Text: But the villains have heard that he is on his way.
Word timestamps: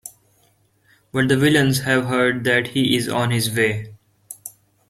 But 1.11 1.27
the 1.27 1.37
villains 1.37 1.81
have 1.81 2.05
heard 2.07 2.43
that 2.45 2.69
he 2.69 2.95
is 2.95 3.07
on 3.07 3.29
his 3.29 3.55
way. 3.55 3.93